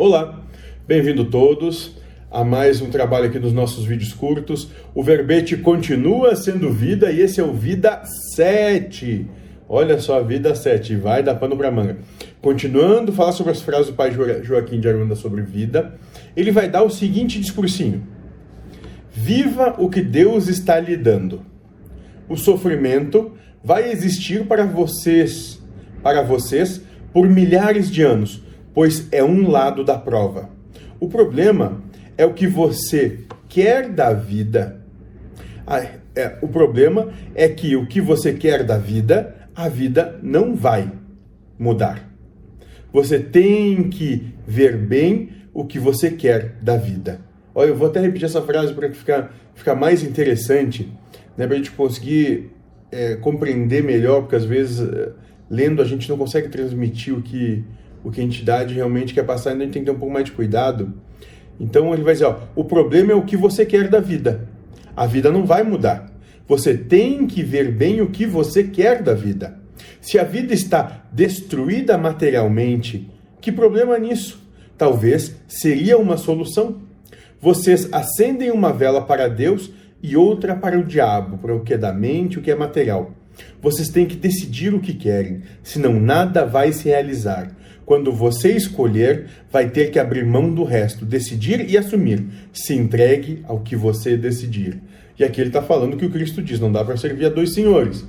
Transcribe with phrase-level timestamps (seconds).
[0.00, 0.40] Olá,
[0.88, 1.94] bem-vindo todos
[2.30, 4.70] a mais um trabalho aqui dos nossos vídeos curtos.
[4.94, 8.00] O verbete continua sendo vida e esse é o Vida
[8.34, 9.28] 7.
[9.68, 11.98] Olha só, Vida 7, vai dar pano pra manga.
[12.40, 14.10] Continuando falar sobre as frases do pai
[14.42, 15.92] Joaquim de Aranda sobre vida,
[16.34, 18.02] ele vai dar o seguinte discursinho.
[19.12, 21.42] Viva o que Deus está lhe dando.
[22.26, 23.32] O sofrimento
[23.62, 25.62] vai existir para vocês,
[26.02, 26.80] para vocês
[27.12, 28.42] por milhares de anos,
[28.80, 30.48] pois é um lado da prova.
[30.98, 31.82] O problema
[32.16, 34.80] é o que você quer da vida.
[35.66, 35.84] Ah,
[36.16, 40.90] é, o problema é que o que você quer da vida, a vida não vai
[41.58, 42.10] mudar.
[42.90, 47.20] Você tem que ver bem o que você quer da vida.
[47.54, 50.90] Olha, eu vou até repetir essa frase para ficar, ficar mais interessante,
[51.36, 52.50] né, para a gente conseguir
[52.90, 55.10] é, compreender melhor, porque às vezes é,
[55.50, 57.62] lendo a gente não consegue transmitir o que,
[58.02, 60.12] o que a entidade realmente quer passar, então a gente tem que ter um pouco
[60.12, 60.92] mais de cuidado.
[61.58, 64.48] Então ele vai dizer: ó, o problema é o que você quer da vida.
[64.96, 66.10] A vida não vai mudar.
[66.48, 69.58] Você tem que ver bem o que você quer da vida.
[70.00, 73.08] Se a vida está destruída materialmente,
[73.40, 74.42] que problema nisso?
[74.76, 76.82] Talvez seria uma solução.
[77.40, 79.70] Vocês acendem uma vela para Deus
[80.02, 83.14] e outra para o diabo, para o que é da mente, o que é material.
[83.62, 87.54] Vocês têm que decidir o que querem, senão nada vai se realizar.
[87.90, 92.24] Quando você escolher, vai ter que abrir mão do resto, decidir e assumir.
[92.52, 94.80] Se entregue ao que você decidir.
[95.18, 97.52] E aqui ele está falando que o Cristo diz: não dá para servir a dois
[97.52, 98.06] senhores.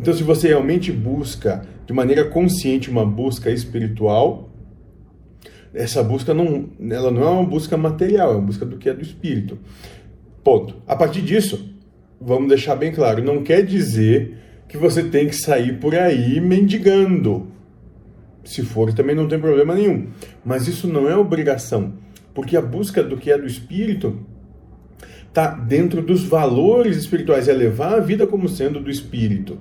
[0.00, 4.50] Então, se você realmente busca de maneira consciente uma busca espiritual,
[5.72, 8.92] essa busca não, ela não é uma busca material, é uma busca do que é
[8.92, 9.60] do espírito.
[10.42, 10.74] Ponto.
[10.88, 11.72] A partir disso,
[12.20, 17.59] vamos deixar bem claro, não quer dizer que você tem que sair por aí mendigando.
[18.44, 20.08] Se for, também não tem problema nenhum.
[20.44, 21.94] Mas isso não é obrigação,
[22.34, 24.18] porque a busca do que é do espírito
[25.28, 29.58] está dentro dos valores espirituais, é levar a vida como sendo do espírito,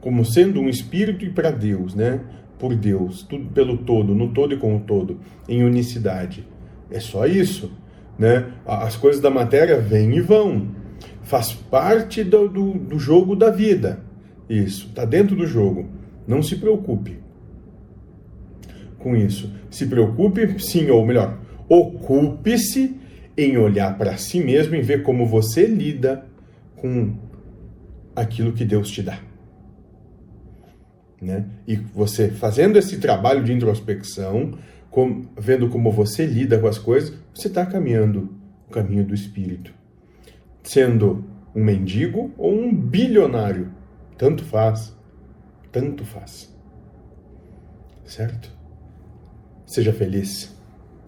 [0.00, 2.20] como sendo um espírito e para Deus, né?
[2.58, 6.48] Por Deus, tudo pelo todo, no todo e com o todo, em unicidade.
[6.90, 7.70] É só isso,
[8.18, 8.46] né?
[8.64, 10.68] As coisas da matéria vêm e vão,
[11.22, 14.00] faz parte do, do, do jogo da vida.
[14.48, 15.90] Isso, está dentro do jogo.
[16.26, 17.25] Não se preocupe
[19.06, 19.52] com isso.
[19.70, 22.96] Se preocupe, sim, ou melhor, ocupe-se
[23.36, 26.26] em olhar para si mesmo e ver como você lida
[26.74, 27.14] com
[28.16, 29.20] aquilo que Deus te dá.
[31.22, 31.44] Né?
[31.68, 34.58] E você fazendo esse trabalho de introspecção,
[34.90, 38.36] com, vendo como você lida com as coisas, você está caminhando
[38.66, 39.72] o caminho do espírito.
[40.64, 41.24] Sendo
[41.54, 43.70] um mendigo ou um bilionário,
[44.18, 44.92] tanto faz,
[45.70, 46.52] tanto faz.
[48.04, 48.56] Certo?
[49.66, 50.55] Seja feliz.